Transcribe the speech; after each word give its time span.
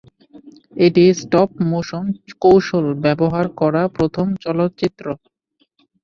এটি 0.77 1.03
stop 1.19 1.49
motion 1.69 2.05
কৌশল 2.41 2.85
ব্যবহার 3.03 3.45
করা 3.59 3.83
প্রথম 3.97 4.27
চলচ্চিত্র। 4.43 5.05